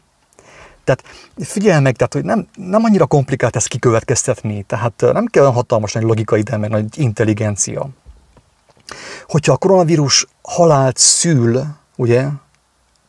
Tehát 0.83 1.03
figyelj 1.37 1.81
meg, 1.81 1.95
tehát, 1.95 2.13
hogy 2.13 2.23
nem, 2.23 2.47
nem 2.55 2.83
annyira 2.83 3.05
komplikált 3.05 3.55
ezt 3.55 3.67
kikövetkeztetni, 3.67 4.63
tehát 4.63 4.93
nem 5.13 5.25
kell 5.25 5.41
olyan 5.43 5.55
hatalmas 5.55 5.93
nagy 5.93 6.03
logika 6.03 6.37
ide, 6.37 6.57
meg 6.57 6.69
nagy 6.69 6.99
intelligencia. 6.99 7.87
Hogyha 9.27 9.53
a 9.53 9.57
koronavírus 9.57 10.27
halált 10.41 10.97
szül, 10.97 11.65
ugye, 11.95 12.27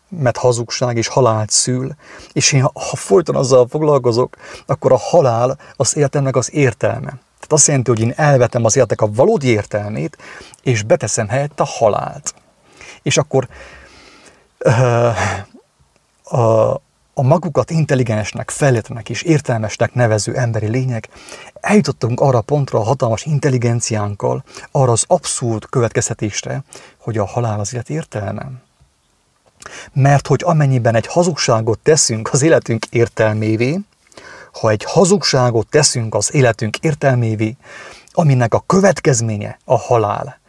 mert 0.08 0.36
hazugság 0.36 0.96
és 0.96 1.06
halált 1.06 1.50
szül, 1.50 1.94
és 2.32 2.52
én 2.52 2.62
ha, 2.62 2.96
folyton 2.96 3.36
azzal 3.36 3.66
foglalkozok, 3.68 4.36
akkor 4.66 4.92
a 4.92 4.98
halál 4.98 5.58
az 5.76 5.96
életemnek 5.96 6.36
az 6.36 6.54
értelme. 6.54 7.10
Tehát 7.10 7.52
azt 7.52 7.66
jelenti, 7.66 7.90
hogy 7.90 8.00
én 8.00 8.12
elvetem 8.16 8.64
az 8.64 8.76
életek 8.76 9.00
a 9.00 9.12
valódi 9.12 9.48
értelmét, 9.48 10.18
és 10.62 10.82
beteszem 10.82 11.28
helyett 11.28 11.60
a 11.60 11.64
halált. 11.64 12.34
És 13.02 13.16
akkor 13.16 13.48
uh, 14.64 15.16
uh, 16.30 16.74
a 17.14 17.22
magukat 17.22 17.70
intelligensnek, 17.70 18.50
fejletnek 18.50 19.08
és 19.08 19.22
értelmesnek 19.22 19.94
nevező 19.94 20.36
emberi 20.36 20.68
lények 20.68 21.08
eljutottunk 21.60 22.20
arra 22.20 22.40
pontra 22.40 22.78
a 22.78 22.82
hatalmas 22.82 23.24
intelligenciánkkal, 23.24 24.44
arra 24.70 24.92
az 24.92 25.04
abszurd 25.06 25.66
következtetésre, 25.70 26.62
hogy 26.98 27.18
a 27.18 27.26
halál 27.26 27.60
az 27.60 27.72
élet 27.72 27.90
értelme. 27.90 28.50
Mert 29.92 30.26
hogy 30.26 30.40
amennyiben 30.44 30.94
egy 30.94 31.06
hazugságot 31.06 31.78
teszünk 31.78 32.32
az 32.32 32.42
életünk 32.42 32.86
értelmévé, 32.90 33.80
ha 34.52 34.70
egy 34.70 34.84
hazugságot 34.84 35.66
teszünk 35.66 36.14
az 36.14 36.34
életünk 36.34 36.76
értelmévé, 36.78 37.56
aminek 38.12 38.54
a 38.54 38.64
következménye 38.66 39.58
a 39.64 39.78
halál, 39.78 40.40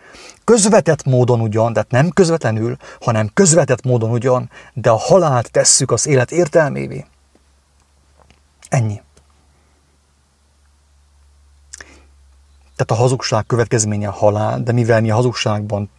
közvetett 0.43 1.03
módon 1.03 1.41
ugyan, 1.41 1.73
tehát 1.73 1.91
nem 1.91 2.09
közvetlenül, 2.09 2.77
hanem 3.01 3.29
közvetett 3.33 3.83
módon 3.83 4.09
ugyan, 4.09 4.49
de 4.73 4.89
a 4.89 4.97
halált 4.97 5.51
tesszük 5.51 5.91
az 5.91 6.07
élet 6.07 6.31
értelmévé. 6.31 7.05
Ennyi. 8.69 9.01
Tehát 12.75 13.01
a 13.01 13.03
hazugság 13.03 13.45
következménye 13.45 14.07
a 14.07 14.11
halál, 14.11 14.59
de 14.63 14.71
mivel 14.71 15.01
mi 15.01 15.11
a 15.11 15.15
hazugságban 15.15 15.89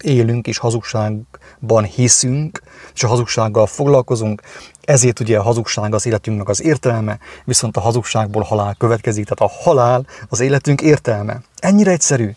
élünk 0.00 0.46
és 0.46 0.58
hazugságban 0.58 1.84
hiszünk, 1.84 2.62
és 2.94 3.04
a 3.04 3.08
hazugsággal 3.08 3.66
foglalkozunk, 3.66 4.42
ezért 4.84 5.20
ugye 5.20 5.38
a 5.38 5.42
hazugság 5.42 5.94
az 5.94 6.06
életünknek 6.06 6.48
az 6.48 6.62
értelme, 6.62 7.18
viszont 7.44 7.76
a 7.76 7.80
hazugságból 7.80 8.42
halál 8.42 8.74
következik, 8.78 9.26
tehát 9.26 9.52
a 9.52 9.62
halál 9.62 10.06
az 10.28 10.40
életünk 10.40 10.80
értelme. 10.80 11.40
Ennyire 11.58 11.90
egyszerű 11.90 12.30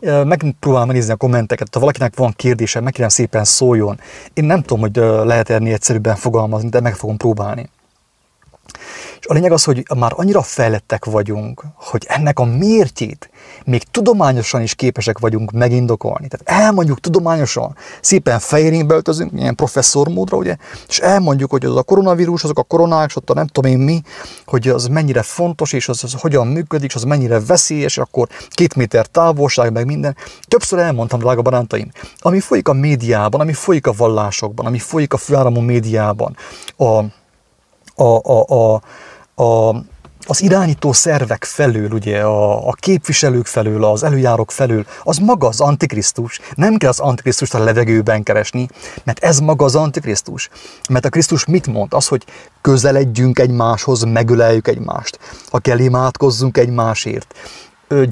megpróbálom 0.00 0.90
nézni 0.90 1.12
a 1.12 1.16
kommenteket, 1.16 1.74
ha 1.74 1.80
valakinek 1.80 2.16
van 2.16 2.32
kérdése, 2.36 2.80
megkérem 2.80 3.08
szépen 3.08 3.44
szóljon. 3.44 4.00
Én 4.34 4.44
nem 4.44 4.62
tudom, 4.62 4.80
hogy 4.80 4.96
lehet 5.26 5.50
ennél 5.50 5.74
egyszerűbben 5.74 6.16
fogalmazni, 6.16 6.68
de 6.68 6.80
meg 6.80 6.94
fogom 6.94 7.16
próbálni. 7.16 7.68
És 9.20 9.26
a 9.26 9.32
lényeg 9.32 9.52
az, 9.52 9.64
hogy 9.64 9.82
már 9.96 10.12
annyira 10.16 10.42
fejlettek 10.42 11.04
vagyunk, 11.04 11.64
hogy 11.74 12.04
ennek 12.08 12.38
a 12.38 12.44
mértjét 12.44 13.30
még 13.64 13.82
tudományosan 13.82 14.62
is 14.62 14.74
képesek 14.74 15.18
vagyunk 15.18 15.50
megindokolni. 15.50 16.28
Tehát 16.28 16.62
elmondjuk 16.62 17.00
tudományosan, 17.00 17.76
szépen 18.00 18.38
fehérénbe 18.38 18.94
öltözünk, 18.94 19.32
ilyen 19.34 19.54
professzor 19.54 20.08
módra, 20.08 20.36
ugye, 20.36 20.56
és 20.88 20.98
elmondjuk, 20.98 21.50
hogy 21.50 21.64
az 21.64 21.76
a 21.76 21.82
koronavírus, 21.82 22.44
azok 22.44 22.58
a 22.58 22.62
koronák, 22.62 23.08
és 23.08 23.16
ott 23.16 23.30
a 23.30 23.34
nem 23.34 23.46
tudom 23.46 23.70
én 23.70 23.78
mi, 23.78 24.02
hogy 24.46 24.68
az 24.68 24.86
mennyire 24.86 25.22
fontos, 25.22 25.72
és 25.72 25.88
az, 25.88 26.04
az 26.04 26.12
hogyan 26.12 26.46
működik, 26.46 26.88
és 26.88 26.94
az 26.94 27.02
mennyire 27.02 27.40
veszélyes, 27.40 27.96
és 27.96 27.98
akkor 27.98 28.28
két 28.48 28.74
méter 28.74 29.06
távolság, 29.06 29.72
meg 29.72 29.86
minden. 29.86 30.16
Többször 30.48 30.78
elmondtam, 30.78 31.18
drága 31.18 31.42
barátaim, 31.42 31.90
ami 32.18 32.40
folyik 32.40 32.68
a 32.68 32.72
médiában, 32.72 33.40
ami 33.40 33.52
folyik 33.52 33.86
a 33.86 33.92
vallásokban, 33.92 34.66
ami 34.66 34.78
folyik 34.78 35.12
a 35.12 35.16
főáramú 35.16 35.60
médiában, 35.60 36.36
a 36.76 37.02
a, 37.96 38.20
a, 38.22 38.44
a, 38.48 38.80
a, 39.42 39.76
az 40.28 40.42
irányító 40.42 40.92
szervek 40.92 41.44
felől, 41.44 41.90
ugye, 41.90 42.20
a, 42.20 42.68
a 42.68 42.72
képviselők 42.72 43.46
felől, 43.46 43.84
az 43.84 44.02
előjárók 44.02 44.50
felől, 44.50 44.86
az 45.04 45.18
maga 45.18 45.46
az 45.46 45.60
Antikrisztus. 45.60 46.40
Nem 46.54 46.76
kell 46.76 46.88
az 46.88 47.00
Antikrisztust 47.00 47.54
a 47.54 47.64
levegőben 47.64 48.22
keresni, 48.22 48.68
mert 49.04 49.24
ez 49.24 49.38
maga 49.38 49.64
az 49.64 49.74
Antikrisztus. 49.74 50.48
Mert 50.88 51.04
a 51.04 51.08
Krisztus 51.08 51.44
mit 51.44 51.66
mond? 51.66 51.94
Az, 51.94 52.06
hogy 52.06 52.24
közeledjünk 52.60 53.38
egymáshoz, 53.38 54.02
megöleljük 54.02 54.68
egymást. 54.68 55.18
Ha 55.50 55.58
kell, 55.58 55.78
imádkozzunk 55.78 56.58
egymásért. 56.58 57.34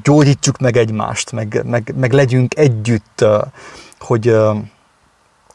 Gyógyítsuk 0.02 0.58
meg 0.58 0.76
egymást, 0.76 1.32
meg, 1.32 1.62
meg, 1.64 1.94
meg 1.96 2.12
legyünk 2.12 2.56
együtt, 2.56 3.24
hogy 3.98 4.36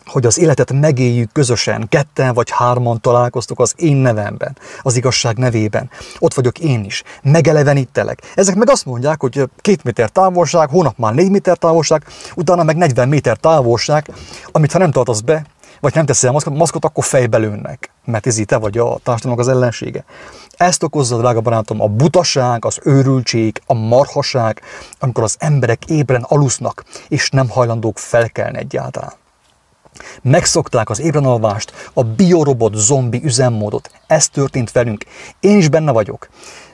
hogy 0.10 0.26
az 0.26 0.40
életet 0.40 0.74
megéljük 0.74 1.32
közösen, 1.32 1.88
ketten 1.90 2.34
vagy 2.34 2.50
hárman 2.52 3.02
találkoztok 3.02 3.60
az 3.60 3.74
én 3.78 3.96
nevemben, 3.96 4.58
az 4.82 4.96
igazság 4.96 5.38
nevében. 5.38 5.90
Ott 6.20 6.34
vagyok 6.34 6.60
én 6.60 6.84
is, 6.84 7.04
megelevenítelek. 7.24 8.22
Ezek 8.36 8.56
meg 8.56 8.70
azt 8.70 8.86
mondják, 8.86 9.22
hogy 9.22 9.50
két 9.58 9.84
méter 9.84 10.10
távolság, 10.10 10.70
hónap 10.70 10.98
már 10.98 11.14
négy 11.14 11.30
méter 11.30 11.58
távolság, 11.58 12.06
utána 12.36 12.64
meg 12.64 12.78
40 12.78 13.08
méter 13.08 13.38
távolság, 13.38 14.12
amit 14.52 14.72
ha 14.72 14.78
nem 14.78 14.92
tartasz 14.92 15.20
be, 15.20 15.46
vagy 15.80 15.96
nem 15.96 16.06
teszel 16.06 16.32
maszkot, 16.32 16.58
maszkot, 16.58 16.86
akkor 16.86 17.04
fejbe 17.04 17.38
lőnek, 17.38 17.92
mert 18.06 18.28
ez 18.28 18.42
te 18.46 18.58
vagy 18.58 18.78
a 18.78 19.00
társadalomnak 19.04 19.48
az 19.48 19.52
ellensége. 19.54 20.04
Ezt 20.58 20.84
okozza, 20.84 21.18
drága 21.18 21.42
barátom, 21.42 21.82
a 21.82 21.88
butaság, 21.88 22.66
az 22.66 22.80
őrültség, 22.84 23.62
a 23.66 23.74
marhaság, 23.74 24.62
amikor 25.00 25.24
az 25.24 25.36
emberek 25.40 25.86
ébren 25.86 26.26
alusznak, 26.28 26.84
és 27.08 27.30
nem 27.30 27.50
hajlandók 27.50 27.98
felkelni 27.98 28.58
egyáltalán. 28.58 29.19
Megszokták 30.22 30.90
az 30.90 31.00
ébrenalvást, 31.00 31.74
a 31.94 32.04
biorobot 32.04 32.76
zombi 32.76 33.22
üzemmódot. 33.24 33.92
Ez 34.08 34.30
történt 34.30 34.72
velünk. 34.72 35.04
Én 35.40 35.58
is 35.58 35.70
benne 35.70 35.92
vagyok. 35.92 36.30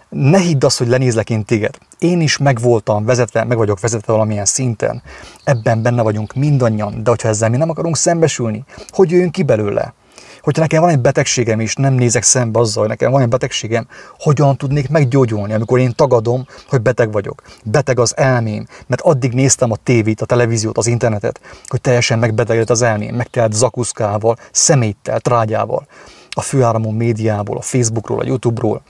Ne 0.09 0.39
hidd 0.39 0.65
azt, 0.65 0.77
hogy 0.77 0.87
lenézlek 0.87 1.29
én 1.29 1.45
téged. 1.45 1.77
Én 1.99 2.21
is 2.21 2.37
meg 2.37 2.59
voltam 2.59 3.05
vezetve, 3.05 3.43
meg 3.43 3.57
vagyok 3.57 3.79
vezetve 3.79 4.13
valamilyen 4.13 4.45
szinten. 4.45 5.01
Ebben 5.43 5.81
benne 5.81 6.01
vagyunk 6.01 6.33
mindannyian, 6.33 7.03
de 7.03 7.09
hogyha 7.09 7.27
ezzel 7.27 7.49
mi 7.49 7.57
nem 7.57 7.69
akarunk 7.69 7.97
szembesülni, 7.97 8.63
hogy 8.87 9.11
jöjjünk 9.11 9.31
ki 9.31 9.43
belőle? 9.43 9.93
Hogyha 10.45 10.61
nekem 10.61 10.81
van 10.81 10.89
egy 10.89 10.99
betegségem, 10.99 11.59
és 11.59 11.75
nem 11.75 11.93
nézek 11.93 12.23
szembe 12.23 12.59
azzal, 12.59 12.81
hogy 12.81 12.89
nekem 12.89 13.11
van 13.11 13.21
egy 13.21 13.29
betegségem, 13.29 13.87
hogyan 14.19 14.57
tudnék 14.57 14.89
meggyógyulni, 14.89 15.53
amikor 15.53 15.79
én 15.79 15.93
tagadom, 15.95 16.47
hogy 16.67 16.81
beteg 16.81 17.11
vagyok. 17.11 17.41
Beteg 17.63 17.99
az 17.99 18.17
elmém, 18.17 18.67
mert 18.87 19.01
addig 19.01 19.33
néztem 19.33 19.71
a 19.71 19.75
tévét, 19.83 20.21
a 20.21 20.25
televíziót, 20.25 20.77
az 20.77 20.87
internetet, 20.87 21.41
hogy 21.67 21.81
teljesen 21.81 22.19
megbetegedett 22.19 22.69
az 22.69 22.81
elmém, 22.81 23.15
megtelt 23.15 23.53
zakuszkával, 23.53 24.37
szeméttel, 24.51 25.19
trágyával, 25.19 25.87
a 26.29 26.41
főáramú 26.41 26.89
médiából, 26.89 27.57
a 27.57 27.61
Facebookról, 27.61 28.19
a 28.19 28.25
YouTube-ról, 28.25 28.81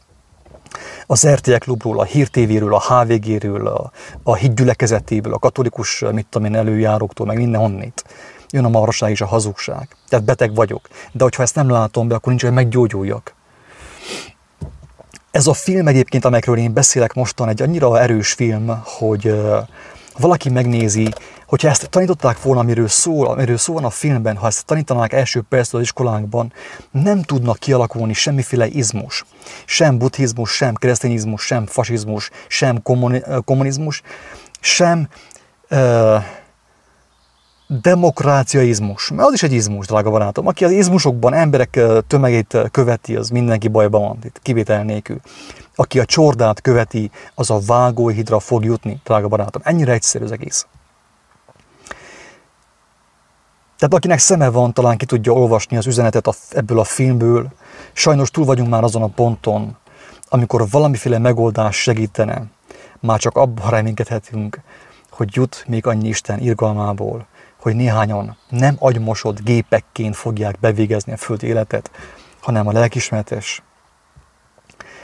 az 1.06 1.28
RTL 1.28 1.56
Klubról, 1.56 2.00
a 2.00 2.04
Hír 2.04 2.28
TV-ről, 2.28 2.74
a 2.74 2.82
HVG-ről, 2.82 3.68
a, 3.68 3.92
a 4.24 4.36
hídgyülekezetéből, 4.36 5.34
a 5.34 5.40
katolikus, 5.40 6.04
mit 6.12 6.28
tudom 6.30 6.48
én, 6.48 6.56
előjáróktól, 6.56 7.26
meg 7.26 7.38
mindenhonnét 7.38 8.04
jön 8.50 8.66
a 8.66 8.70
marhaság 8.70 9.12
és 9.12 9.22
a 9.22 9.26
hazugság. 9.26 9.88
Tehát 10.10 10.26
beteg 10.26 10.56
vagyok. 10.56 10.88
De 11.12 11.24
hogyha 11.24 11.44
ezt 11.44 11.56
nem 11.56 11.70
látom 11.70 12.08
be, 12.08 12.16
akkor 12.16 12.30
nincs, 12.30 12.44
hogy 12.44 12.54
meggyógyuljak. 12.54 13.36
Ez 15.32 15.48
a 15.48 15.54
film 15.54 15.88
egyébként, 15.88 16.26
amelyekről 16.26 16.58
én 16.58 16.74
beszélek 16.74 17.14
mostan, 17.14 17.50
egy 17.50 17.62
annyira 17.62 18.00
erős 18.00 18.34
film, 18.34 18.82
hogy 18.84 19.44
valaki 20.18 20.50
megnézi, 20.50 21.14
Hogyha 21.46 21.70
ezt 21.70 21.90
tanították 21.90 22.42
volna, 22.42 22.60
amiről 22.60 22.88
szól, 22.88 23.28
amiről 23.28 23.58
szól 23.58 23.76
van 23.76 23.84
a 23.84 23.90
filmben, 23.90 24.38
ha 24.38 24.48
ezt 24.48 24.66
tanítanák 24.66 25.14
első 25.14 25.42
perctől 25.50 25.80
az 25.80 25.86
iskolánkban, 25.86 26.54
nem 26.92 27.22
tudnak 27.22 27.58
kialakulni 27.58 28.14
semmiféle 28.14 28.68
izmus. 28.68 29.26
Sem 29.66 29.98
buddhizmus, 29.98 30.56
sem 30.56 30.74
keresztényizmus, 30.74 31.46
sem 31.46 31.66
fasizmus, 31.66 32.30
sem 32.48 32.82
kommunizmus, 33.46 34.02
sem 34.60 35.08
uh, 35.70 36.24
demokráciaizmus. 37.68 39.10
Mert 39.10 39.28
az 39.28 39.34
is 39.34 39.44
egy 39.44 39.52
izmus, 39.52 39.88
drága 39.88 40.10
barátom. 40.10 40.48
Aki 40.48 40.66
az 40.66 40.72
izmusokban 40.72 41.34
emberek 41.34 41.80
tömegét 42.08 42.58
követi, 42.72 43.16
az 43.16 43.30
mindenki 43.30 43.68
bajban 43.68 44.02
van, 44.02 44.18
itt 44.24 44.40
kivétel 44.42 44.84
nélkül. 44.84 45.20
Aki 45.76 46.00
a 46.00 46.06
csordát 46.06 46.62
követi, 46.62 47.12
az 47.36 47.50
a 47.50 47.60
vágóhidra 47.66 48.40
fog 48.40 48.64
jutni, 48.64 49.02
drága 49.04 49.28
barátom. 49.28 49.62
Ennyire 49.66 49.92
egyszerű 49.92 50.24
az 50.24 50.32
egész. 50.32 50.66
Tehát 53.78 53.94
akinek 53.94 54.20
szeme 54.20 54.50
van, 54.50 54.74
talán 54.74 54.98
ki 54.98 55.06
tudja 55.06 55.34
olvasni 55.34 55.78
az 55.78 55.88
üzenetet 55.88 56.38
ebből 56.50 56.80
a 56.80 56.84
filmből. 56.84 57.52
Sajnos 57.94 58.32
túl 58.32 58.46
vagyunk 58.46 58.70
már 58.70 58.84
azon 58.84 59.02
a 59.02 59.08
ponton, 59.08 59.78
amikor 60.30 60.70
valamiféle 60.70 61.18
megoldás 61.18 61.76
segítene. 61.76 62.44
Már 63.00 63.20
csak 63.20 63.38
abban 63.38 63.70
reménykedhetünk, 63.70 64.60
hogy 65.10 65.30
jut 65.32 65.64
még 65.68 65.88
annyi 65.88 66.08
Isten 66.08 66.40
irgalmából, 66.40 67.28
hogy 67.66 67.76
néhányan 67.76 68.38
nem 68.50 68.76
agymosott 68.80 69.42
gépekként 69.42 70.16
fogják 70.16 70.60
bevégezni 70.60 71.14
a 71.14 71.18
föld 71.18 71.44
életet, 71.44 71.92
hanem 72.42 72.68
a 72.68 72.72
lelkismeretes, 72.72 73.64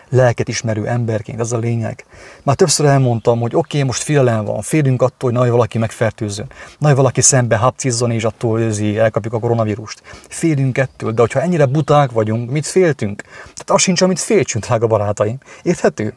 lelket 0.10 0.48
ismerő 0.48 0.88
emberként, 0.88 1.40
ez 1.40 1.52
a 1.52 1.58
lényeg. 1.58 2.06
Már 2.44 2.56
többször 2.56 2.86
elmondtam, 2.86 3.40
hogy 3.40 3.56
oké, 3.56 3.78
okay, 3.78 3.88
most 3.88 4.04
félelem 4.04 4.46
van, 4.46 4.62
félünk 4.62 5.02
attól, 5.02 5.30
hogy 5.30 5.40
nagy 5.40 5.50
valaki 5.50 5.78
megfertőzzön, 5.78 6.52
nagy 6.78 6.96
valaki 6.96 7.22
szembe 7.22 7.58
hapcizzon, 7.58 8.12
és 8.12 8.24
attól 8.24 8.60
őzi, 8.60 8.98
elkapjuk 8.98 9.34
a 9.34 9.40
koronavírust. 9.40 10.02
Félünk 10.30 10.78
ettől, 10.78 11.12
de 11.12 11.22
hogyha 11.22 11.42
ennyire 11.42 11.66
buták 11.66 12.12
vagyunk, 12.12 12.52
mit 12.52 12.66
féltünk? 12.66 13.22
Tehát 13.22 13.70
az 13.70 13.82
sincs, 13.82 14.02
amit 14.02 14.20
féltsünk, 14.20 14.66
drága 14.66 14.88
barátaim. 14.88 15.38
Érthető? 15.64 16.14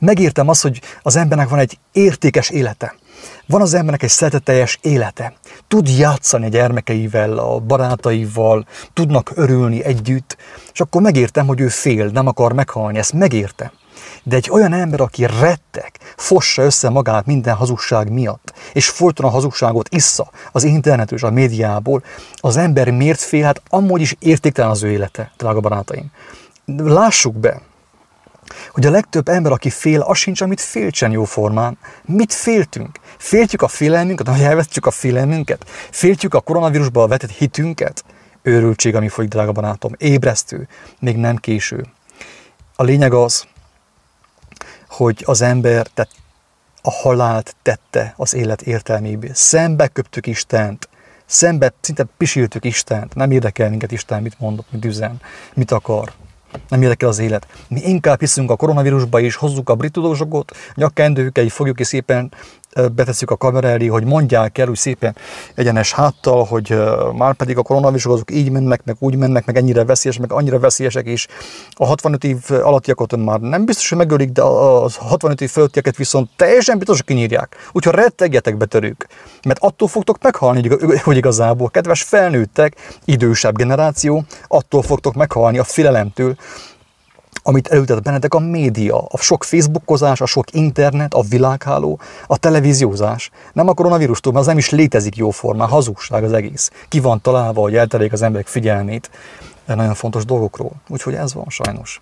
Megértem 0.00 0.48
azt, 0.48 0.62
hogy 0.62 0.80
az 1.02 1.16
embernek 1.16 1.48
van 1.48 1.58
egy 1.58 1.78
értékes 1.92 2.50
élete. 2.50 2.94
Van 3.46 3.60
az 3.60 3.74
embernek 3.74 4.02
egy 4.02 4.08
szereteteljes 4.08 4.78
élete. 4.82 5.32
Tud 5.68 5.88
játszani 5.88 6.44
a 6.44 6.48
gyermekeivel, 6.48 7.38
a 7.38 7.58
barátaival, 7.58 8.66
tudnak 8.92 9.32
örülni 9.34 9.84
együtt, 9.84 10.36
és 10.72 10.80
akkor 10.80 11.02
megértem, 11.02 11.46
hogy 11.46 11.60
ő 11.60 11.68
fél, 11.68 12.06
nem 12.06 12.26
akar 12.26 12.52
meghalni, 12.52 12.98
ezt 12.98 13.12
megértem. 13.12 13.70
De 14.22 14.36
egy 14.36 14.50
olyan 14.50 14.72
ember, 14.72 15.00
aki 15.00 15.26
rettek, 15.40 15.98
fossa 16.16 16.62
össze 16.62 16.88
magát 16.88 17.26
minden 17.26 17.54
hazugság 17.54 18.10
miatt, 18.10 18.52
és 18.72 18.88
folyton 18.88 19.26
a 19.26 19.30
hazugságot 19.30 19.88
issza 19.88 20.30
az 20.52 20.64
internetről 20.64 21.18
és 21.18 21.24
a 21.24 21.30
médiából, 21.30 22.02
az 22.34 22.56
ember 22.56 22.90
miért 22.90 23.20
fél? 23.20 23.44
Hát 23.44 23.62
amúgy 23.68 24.00
is 24.00 24.16
értéktelen 24.18 24.70
az 24.70 24.82
ő 24.82 24.90
élete, 24.90 25.32
drága 25.36 25.60
barátaim. 25.60 26.10
Lássuk 26.76 27.34
be, 27.34 27.60
hogy 28.70 28.86
a 28.86 28.90
legtöbb 28.90 29.28
ember, 29.28 29.52
aki 29.52 29.70
fél, 29.70 30.00
az 30.00 30.18
sincs, 30.18 30.40
amit 30.40 30.60
féltsen 30.60 31.10
jóformán. 31.10 31.78
Mit 32.04 32.32
féltünk? 32.32 32.98
Féltjük 33.18 33.62
a 33.62 33.68
félelmünket, 33.68 34.28
hogy 34.28 34.42
elvesztjük 34.42 34.86
a 34.86 34.90
félelmünket? 34.90 35.64
Féltjük 35.90 36.34
a 36.34 36.40
koronavírusba 36.40 37.06
vetett 37.06 37.30
hitünket? 37.30 38.04
Őrültség, 38.42 38.94
ami 38.94 39.08
folyik, 39.08 39.30
drága 39.30 39.52
barátom. 39.52 39.92
Ébresztő, 39.98 40.68
még 41.00 41.16
nem 41.16 41.36
késő. 41.36 41.86
A 42.76 42.82
lényeg 42.82 43.12
az, 43.12 43.46
hogy 44.88 45.22
az 45.26 45.40
ember 45.40 45.86
tehát 45.86 46.10
a 46.82 46.90
halált 46.90 47.56
tette 47.62 48.14
az 48.16 48.34
élet 48.34 48.62
értelmébe. 48.62 49.28
Szembe 49.34 49.88
köptük 49.88 50.26
Istent, 50.26 50.88
szembe 51.26 51.72
szinte 51.80 52.04
pisiltük 52.16 52.64
Istent. 52.64 53.14
Nem 53.14 53.30
érdekel 53.30 53.70
minket 53.70 53.92
Isten, 53.92 54.22
mit 54.22 54.38
mondott, 54.38 54.72
mit 54.72 54.84
üzen, 54.84 55.20
mit 55.54 55.70
akar 55.70 56.12
nem 56.68 56.82
érdekel 56.82 57.08
az 57.08 57.18
élet. 57.18 57.46
Mi 57.68 57.80
inkább 57.80 58.20
hiszünk 58.20 58.50
a 58.50 58.56
koronavírusba 58.56 59.20
és 59.20 59.34
hozzuk 59.34 59.68
a 59.68 59.74
brit 59.74 59.92
tudósokat, 59.92 60.56
nyakkendőkkel, 60.74 61.48
fogjuk 61.48 61.76
ki 61.76 61.84
szépen 61.84 62.32
betesszük 62.94 63.30
a 63.30 63.36
kamera 63.36 63.68
elé, 63.68 63.86
hogy 63.86 64.04
mondják 64.04 64.58
el 64.58 64.68
úgy 64.68 64.76
szépen 64.76 65.16
egyenes 65.54 65.92
háttal, 65.92 66.44
hogy 66.44 66.78
már 67.16 67.34
pedig 67.34 67.58
a 67.58 67.62
koronavírusok 67.62 68.12
azok 68.12 68.30
így 68.30 68.50
mennek, 68.50 68.84
meg 68.84 68.96
úgy 68.98 69.16
mennek, 69.16 69.46
meg 69.46 69.56
ennyire 69.56 69.84
veszélyes, 69.84 70.18
meg 70.18 70.32
annyira 70.32 70.58
veszélyesek 70.58 71.06
is. 71.06 71.26
A 71.70 71.86
65 71.86 72.24
év 72.24 72.38
alattiakat 72.50 73.16
már 73.16 73.40
nem 73.40 73.64
biztos, 73.64 73.88
hogy 73.88 73.98
megölik, 73.98 74.30
de 74.30 74.42
a 74.42 74.88
65 74.98 75.40
év 75.40 75.50
fölöttieket 75.50 75.96
viszont 75.96 76.30
teljesen 76.36 76.78
biztos, 76.78 76.96
hogy 76.96 77.06
kinyírják. 77.06 77.56
Úgyhogy 77.72 77.94
rettegjetek 77.94 78.56
betörők, 78.56 79.08
mert 79.44 79.58
attól 79.62 79.88
fogtok 79.88 80.22
meghalni, 80.22 80.68
hogy 81.02 81.16
igazából, 81.16 81.70
kedves 81.70 82.02
felnőttek, 82.02 82.76
idősebb 83.04 83.56
generáció, 83.56 84.24
attól 84.48 84.82
fogtok 84.82 85.14
meghalni 85.14 85.58
a 85.58 85.64
félelemtől, 85.64 86.36
amit 87.42 87.68
elültet 87.68 88.02
bennetek 88.02 88.34
a 88.34 88.38
média, 88.38 88.98
a 88.98 89.16
sok 89.16 89.44
facebookozás, 89.44 90.20
a 90.20 90.26
sok 90.26 90.52
internet, 90.52 91.14
a 91.14 91.22
világháló, 91.28 92.00
a 92.26 92.36
televíziózás. 92.36 93.30
Nem 93.52 93.68
a 93.68 93.74
koronavírustól, 93.74 94.32
mert 94.32 94.44
az 94.44 94.50
nem 94.50 94.58
is 94.58 94.70
létezik 94.70 95.16
jóformán, 95.16 95.68
hazugság 95.68 96.24
az 96.24 96.32
egész. 96.32 96.70
Ki 96.88 97.00
van 97.00 97.20
találva, 97.20 97.60
hogy 97.60 97.76
elterék 97.76 98.12
az 98.12 98.22
emberek 98.22 98.46
figyelmét 98.46 99.10
nagyon 99.66 99.94
fontos 99.94 100.24
dolgokról. 100.24 100.72
Úgyhogy 100.88 101.14
ez 101.14 101.34
van 101.34 101.46
sajnos. 101.48 102.00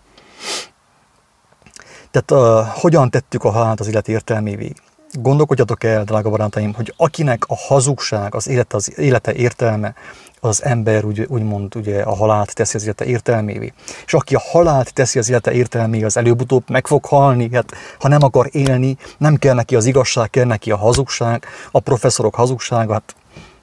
Tehát 2.11 2.31
uh, 2.31 2.81
hogyan 2.81 3.11
tettük 3.11 3.45
a 3.45 3.51
halált 3.51 3.81
az 3.81 3.89
élet 3.89 4.09
értelmévé? 4.09 4.73
Gondolkodjatok 5.13 5.85
el, 5.85 6.05
drága 6.05 6.31
barátaim, 6.31 6.75
hogy 6.75 6.95
akinek 6.97 7.45
a 7.47 7.57
hazugság, 7.57 8.35
az 8.35 8.49
élete, 8.49 8.77
az 8.77 8.99
élete 8.99 9.35
értelme, 9.35 9.95
az 10.41 10.65
ember 10.65 11.05
úgy, 11.05 11.27
úgymond 11.29 11.77
ugye 11.77 12.03
a 12.03 12.15
halált 12.15 12.55
teszi 12.55 12.77
az 12.77 12.83
élete 12.83 13.05
értelmévé. 13.05 13.73
És 14.07 14.15
aki 14.15 14.35
a 14.35 14.43
halált 14.51 14.93
teszi 14.93 15.19
az 15.19 15.29
élete 15.29 15.53
értelmévé, 15.53 16.05
az 16.05 16.17
előbb-utóbb 16.17 16.63
meg 16.69 16.87
fog 16.87 17.05
halni, 17.05 17.51
hát 17.53 17.73
ha 17.99 18.09
nem 18.09 18.23
akar 18.23 18.49
élni, 18.51 18.97
nem 19.19 19.37
kell 19.37 19.55
neki 19.55 19.77
az 19.77 19.85
igazság, 19.85 20.31
kell 20.31 20.45
neki 20.45 20.71
a 20.71 20.77
hazugság, 20.77 21.45
a 21.71 21.81
professzorok 21.81 22.35
hazugsága, 22.35 22.93
hát 22.93 23.15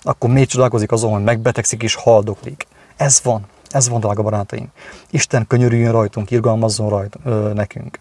akkor 0.02 0.30
még 0.30 0.48
csodálkozik 0.48 0.92
azon, 0.92 1.12
hogy 1.12 1.24
megbetegszik 1.24 1.84
és 1.84 1.96
haldoklik. 1.96 2.68
Ez 2.96 3.20
van, 3.24 3.46
ez 3.70 3.90
van, 3.90 4.00
drága 4.00 4.22
barátaim. 4.22 4.68
Isten 5.10 5.48
könyörüljön 5.48 5.92
rajtunk, 5.92 6.32
irgalmazzon 6.32 6.90
rajt, 6.90 7.16
ö, 7.26 7.52
nekünk. 7.54 8.00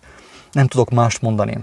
Nem 0.52 0.66
tudok 0.66 0.90
mást 0.90 1.22
mondani. 1.22 1.58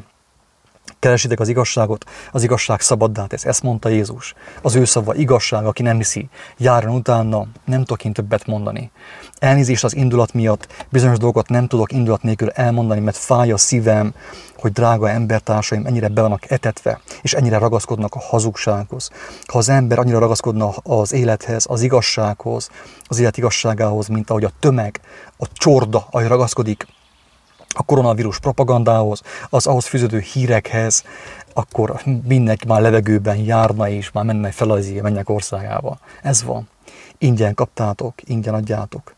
Keresitek 1.03 1.39
az 1.39 1.47
igazságot, 1.47 2.05
az 2.31 2.43
igazság 2.43 2.81
szabaddá 2.81 3.25
tesz. 3.25 3.45
Ezt 3.45 3.63
mondta 3.63 3.89
Jézus. 3.89 4.33
Az 4.61 4.75
ő 4.75 4.85
szava 4.85 5.15
igazság, 5.15 5.65
aki 5.65 5.81
nem 5.81 5.97
hiszi, 5.97 6.29
járjon 6.57 6.95
utána, 6.95 7.45
nem 7.65 7.79
tudok 7.79 8.05
én 8.05 8.13
többet 8.13 8.45
mondani. 8.45 8.91
Elnézést 9.39 9.83
az 9.83 9.95
indulat 9.95 10.33
miatt, 10.33 10.85
bizonyos 10.89 11.17
dolgokat 11.17 11.49
nem 11.49 11.67
tudok 11.67 11.91
indulat 11.91 12.21
nélkül 12.21 12.49
elmondani, 12.49 12.99
mert 12.99 13.17
fáj 13.17 13.51
a 13.51 13.57
szívem, 13.57 14.13
hogy 14.57 14.71
drága 14.71 15.09
embertársaim 15.09 15.85
ennyire 15.85 16.07
be 16.07 16.21
vannak 16.21 16.51
etetve, 16.51 16.99
és 17.21 17.33
ennyire 17.33 17.57
ragaszkodnak 17.57 18.15
a 18.15 18.19
hazugsághoz. 18.19 19.09
Ha 19.45 19.57
az 19.57 19.69
ember 19.69 19.99
annyira 19.99 20.19
ragaszkodna 20.19 20.69
az 20.69 21.13
élethez, 21.13 21.65
az 21.69 21.81
igazsághoz, 21.81 22.69
az 23.03 23.19
élet 23.19 23.37
igazságához, 23.37 24.07
mint 24.07 24.29
ahogy 24.29 24.43
a 24.43 24.51
tömeg, 24.59 24.99
a 25.37 25.47
csorda, 25.53 26.07
ahogy 26.11 26.27
ragaszkodik 26.27 26.87
a 27.73 27.83
koronavírus 27.83 28.39
propagandához, 28.39 29.21
az 29.49 29.67
ahhoz 29.67 29.85
fűződő 29.85 30.19
hírekhez, 30.19 31.03
akkor 31.53 32.01
mindenki 32.27 32.67
már 32.67 32.81
levegőben 32.81 33.37
járna 33.37 33.89
és 33.89 34.11
már 34.11 34.25
menne 34.25 34.51
fel 34.51 34.69
az 34.69 34.91
mennyek 35.01 35.29
országába. 35.29 35.97
Ez 36.21 36.43
van. 36.43 36.67
Ingyen 37.17 37.53
kaptátok, 37.53 38.13
ingyen 38.23 38.53
adjátok. 38.53 39.15